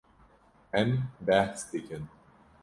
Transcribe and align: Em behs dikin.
Em 0.79 0.95
behs 1.27 1.69
dikin. 1.75 2.09